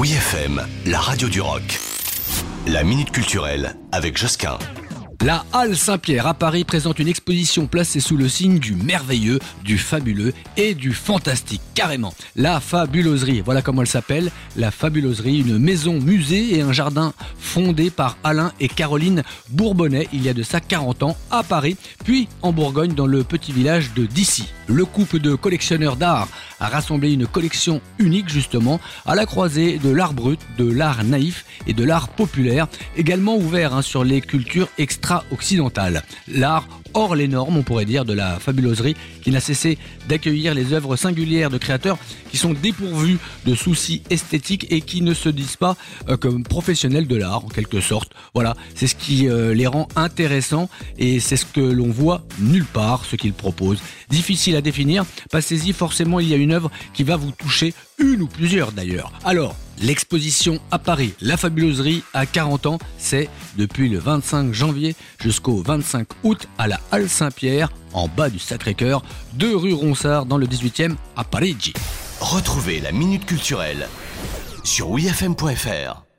[0.00, 1.78] Oui FM, la radio du rock.
[2.66, 4.56] La minute culturelle avec Josquin.
[5.20, 9.76] La Halle Saint-Pierre à Paris présente une exposition placée sous le signe du merveilleux, du
[9.76, 12.14] fabuleux et du fantastique, carrément.
[12.34, 17.90] La fabuloserie, voilà comment elle s'appelle, la fabuloserie, une maison musée et un jardin fondé
[17.90, 21.76] par Alain et Caroline Bourbonnais il y a de ça 40 ans à Paris,
[22.06, 24.50] puis en Bourgogne dans le petit village de Dissy.
[24.72, 26.28] Le couple de collectionneurs d'art
[26.60, 31.44] a rassemblé une collection unique justement à la croisée de l'art brut, de l'art naïf
[31.66, 36.04] et de l'art populaire, également ouvert hein, sur les cultures extra-occidentales.
[36.28, 40.72] L'art hors les normes, on pourrait dire, de la fabuloserie qui n'a cessé d'accueillir les
[40.72, 41.98] œuvres singulières de créateurs
[42.30, 45.76] qui sont dépourvus de soucis esthétiques et qui ne se disent pas
[46.08, 48.12] euh, comme professionnels de l'art en quelque sorte.
[48.34, 50.68] Voilà, c'est ce qui euh, les rend intéressants
[50.98, 53.80] et c'est ce que l'on voit nulle part, ce qu'ils proposent.
[54.60, 58.72] Définir, passez-y, forcément il y a une œuvre qui va vous toucher, une ou plusieurs
[58.72, 59.12] d'ailleurs.
[59.24, 65.62] Alors, L'exposition à Paris, La Fabuloserie à 40 ans, c'est depuis le 25 janvier jusqu'au
[65.62, 69.02] 25 août à la Halle Saint-Pierre, en bas du Sacré-Cœur,
[69.34, 71.72] 2 rue Ronsard dans le 18e à Parigi.
[72.20, 73.88] Retrouvez la minute culturelle
[74.64, 76.09] sur wifm.fr.